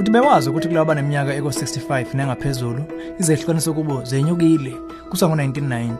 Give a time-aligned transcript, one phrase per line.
[0.00, 2.82] uthi bewazi ukuthi kulabo abaneminyaka eko-65 nengaphezulu
[3.18, 4.72] izehlukaniso kubo zenyukile
[5.10, 5.96] kusuka ngo-1990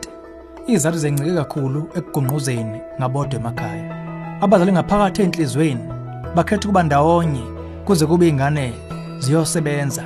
[0.67, 3.85] izathu zencike kakhulu ekugungquzeni ngabodwa emakhaya.
[4.41, 5.83] Abazali ngaphakathi ey'nhliziyweni
[6.35, 7.43] bakhetha ukuba ndawonye
[7.85, 8.73] kuze kube iy'ngane
[9.19, 10.03] ziyosebenza.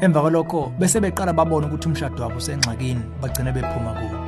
[0.00, 4.18] Emva kwalokho bese beqala babone ukuthi umshado wabo usengxakini bagcine bephuma kuwo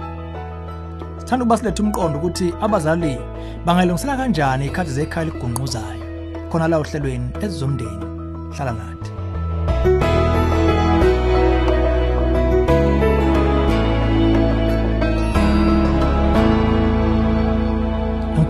[1.18, 3.18] sithanda ukuba silethe umqondo ukuthi abazali
[3.66, 6.04] bangayilungisela kanjani iy'khathi zekhaya eligungquzayo
[6.50, 8.19] khona la ohlelweni ezizomndeni.
[8.54, 9.10] Hlala nathi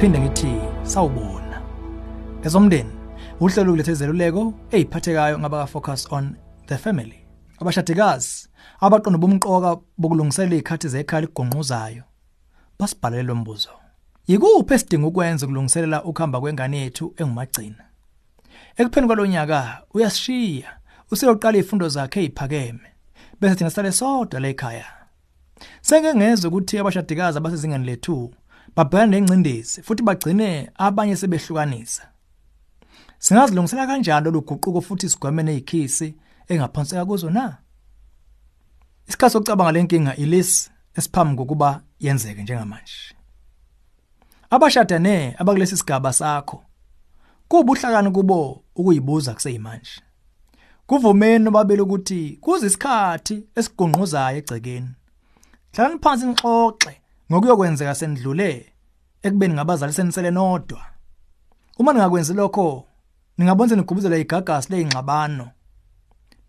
[0.00, 0.52] angiphinde ngithi
[0.82, 1.62] sawubona.
[2.42, 2.90] Ezomndeni
[3.40, 7.20] uhlelo kulethe izeluleko eziphathekayo ngabaka-focus on the family.
[7.60, 8.48] Abashadikazi
[8.80, 12.04] abaqondo bomqoka bokulungiselela iy'khathi zekhaya ligongquzayo
[12.78, 13.70] basibhalele lo mbuzo.
[14.26, 17.89] Yikuphi esidinga ukwenza ukulungiselela ukuhamba kwengane yethu engumagcina
[18.76, 20.68] ekupheni kwalonyaka uyasishiya
[21.10, 22.88] useyoqala izifundo zakhe eziphakeme
[23.40, 24.86] bese thina sale sodwa la ekhaya.
[25.80, 28.34] Senge ngezwe ukuthi abashadikazi abasezingeni lethu
[28.76, 32.02] babhekana nengcindezi futhi bagcine abanye sebehlukanisa.
[33.18, 36.14] Singazilungisela kanjani lolu guquko futhi sigweme nezikhisi
[36.48, 37.56] engaphonseka kuzo na?
[39.08, 43.14] Isikhathi sokucabanga lenkinga ilesi esiphambi kokuba yenzeke njengamanje.
[44.50, 46.64] Abashadane abakulesi sigaba sakho
[47.50, 49.90] kubuhlakani kubo ukuyibuza kuseyimanje.
[50.86, 54.90] Kuvumeni nobabili ukuthi kuze isikhathi esigungquzayo egcekeni.
[55.72, 56.92] Hlalani phansi nixoxe
[57.32, 58.72] ngokuyokwenzeka sendlule
[59.22, 60.82] ekubeni ngabazali senisele nodwa.
[61.78, 62.86] Uma ningakwenzi lokho
[63.38, 65.46] ningabonza nigubuzela igagasi leyingxabano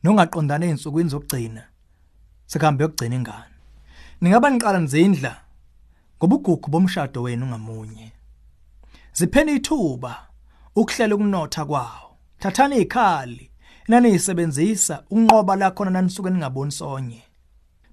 [0.03, 1.63] nongaqondana ezinsukwini zokugcina
[2.45, 3.55] sekuhambe yokugcina ingane.
[4.21, 5.33] Ningaba niqala nizindla
[6.17, 8.11] ngobugugu bomshado wenu ngamunye.
[9.13, 10.30] Zipheni ithuba
[10.75, 12.17] ukuhlela ukunotha kwawo.
[12.39, 13.51] Thathani izikhali
[13.87, 17.23] naniyisebenzisa unqoba la khona nanisuke ningaboni sonye.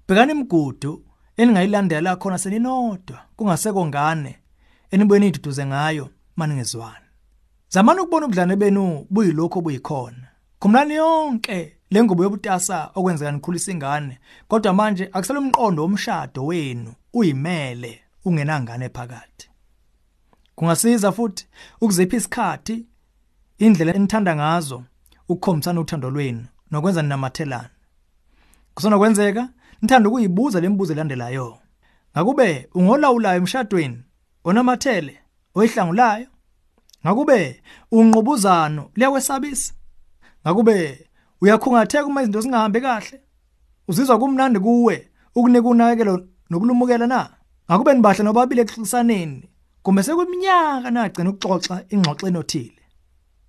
[0.07, 1.03] Bhekani imigudu
[1.37, 4.39] eningayilandela khona seninodwa kungaseko ngane
[4.91, 7.05] enibuye niduduze ngayo maningezwani.
[7.69, 10.27] Zamani ukubona ubudlane benu buyilokho buyikhona
[10.59, 18.89] khumlani yonke lengubo yobutasa okwenzeka nikhulisa ingane kodwa manje akusele umqondo womshado wenu uyimele ungenangane
[18.89, 19.48] phakathi.
[20.59, 21.47] Kungasiza futhi
[21.81, 22.85] ukuzipha isikhathi
[23.57, 24.83] indlela enithanda ngazo
[25.29, 27.69] ukukhombisana uthando lwenu nokwenza ninamathelana
[28.73, 29.49] kusona kwenzeka
[29.81, 31.57] nithanda ukuyibuza lembuzo elandelayo.
[32.13, 34.03] Ngakube ungolawulayo emshadweni
[34.43, 35.13] onamathele
[35.55, 36.27] oyihlangulayo?
[37.03, 39.73] Ngakube unqubuzano liyakwesabisa?
[40.43, 41.07] Ngakube
[41.41, 43.21] uyakhungatheka uma izinto zingahambi kahle?
[43.87, 47.29] Uzizwa kumnandi kuwe ukunika unakekelo nokulumukela na?
[47.67, 49.49] Ngakube nibahla nobabili ekuhlisaneni
[49.89, 52.81] kumbe sekwiminyaka nagcina ukuxoxa ingxoxo enothile.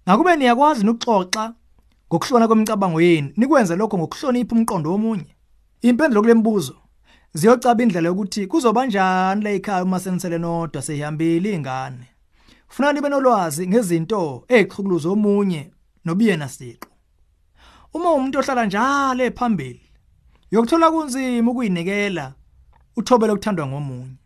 [0.06, 1.44] Ngakube niyakwazi ukuxoxa
[2.08, 5.32] ngokuhlona kwemicabango yenu nikwenza lokho ngokuhlonipha umqondo womunye.
[5.82, 6.76] Impendulo kule mbuzo
[7.34, 12.06] ziyocaba indlela yokuthi kuzoba njani la ekhaya uma senisele nodwa sehambile ingane
[12.68, 15.70] funa nibe nolwazi ngezinto ezixhukuluza omunye
[16.04, 16.88] nobiyena siqo
[17.94, 19.84] uma umuntu ohlala njalo ephambili
[20.50, 22.32] yokuthola kunzima ukuyinikela
[22.96, 24.20] uthobela ukuthandwa ngomunye.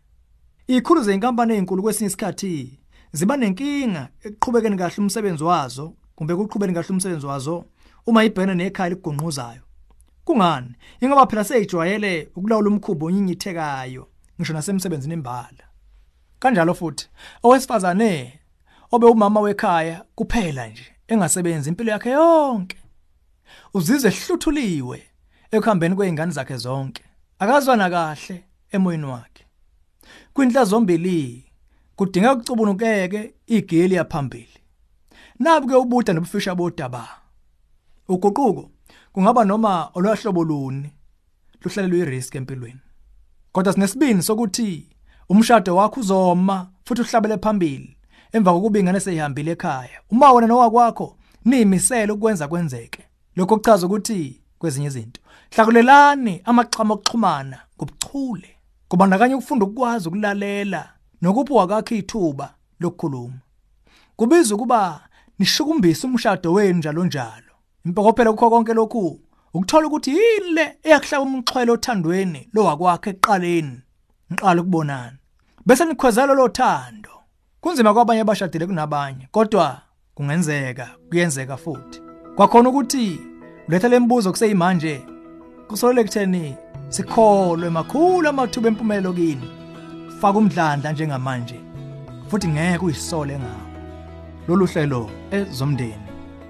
[0.67, 2.79] Ikhulu zeinkampani ezinkulu kwesinye isikhathi
[3.11, 7.65] ziba nenkinga ekuqhubekeni kahle umsebenzi wazo kumbe kuqhubeni kahle umsebenzi wazo
[8.05, 9.61] uma ibhena nekhaya ligungquzayo
[10.25, 10.75] kungani?
[11.01, 15.65] Ingoba phela seyijwayele ukulawula umkhubo onyinyithekayo ngisho nasemsebenzini imbala
[16.39, 17.09] kanjalo futhi
[17.43, 18.39] owesifazane
[18.91, 22.77] obe umama wekhaya kuphela nje engasebenzi impilo yakhe yonke.
[23.73, 25.03] Uzizwe ehluthuliwe
[25.51, 27.03] ekuhambeni kweingane zakhe zonke.
[27.39, 29.44] Akazwana kahle emoyeni wakhe.
[30.33, 31.45] Kwinhla zombili
[31.95, 34.57] kudinga ukucubunukeke igeli yaphambili.
[35.39, 37.07] Nabuke ubuda nobufisha bodaba.
[38.07, 38.69] Uguquko
[39.11, 40.89] kungaba noma olwahlobo luni
[41.61, 42.79] luhlale luyirisk empilweni.
[43.51, 44.89] Kodwa sinesibini sokuthi
[45.29, 47.97] umshado wakho uzoma futhi uhlabele phambili
[48.31, 50.01] emva kokuba ingane seyihambile ekhaya.
[50.09, 53.03] Uma wena nowakwakho niyimisela ukwenza kwenzeke.
[53.35, 55.21] Lokho kuchaza ukuthi kwezinye izinto.
[55.51, 58.54] Hlakulelani amaxhama okuxhumana ngobuchule.
[58.87, 60.89] Kubandakanya ukufunda ukwazi ukulalela
[61.21, 63.39] nokuphuwa kwakhe ithuba lokukhuluma.
[64.15, 65.01] Kubiza ukuba
[65.39, 67.53] nishukumbise umshado wenu njalo njalo
[67.85, 69.19] impokophelo kukho konke lokhu
[69.53, 73.81] ukuthola ukuthi yini le eyakuhlaba umxhwele othandweni lo wakwakhe eqaleni
[74.29, 75.17] niqala ukubonana.
[75.65, 77.09] Bese nikhwezela lo thando.
[77.61, 79.81] Kunzima kwabanye abashadile kunabanye kodwa
[80.15, 82.01] kungenzeka kuyenzeka futhi.
[82.35, 83.19] Kwakhona ukuthi
[83.67, 85.05] ulethe lembuzo kuseyimanje.
[85.67, 86.55] Kusolele kutheni
[86.89, 89.49] sikholwe makhulu amathuba empumelelo kini.
[90.21, 91.59] Faka umdlandla njengamanje
[92.27, 93.65] futhi ngeke uyisole ngawo.
[94.47, 96.07] Lolu hlelo ezomndeni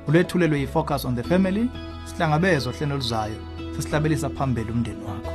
[0.07, 1.69] ulethulelwe yi-focus on the family
[2.05, 3.35] sihlangabezwa hlelo luzayo
[3.75, 5.34] sesihlabelisa phambili umndeni wakho.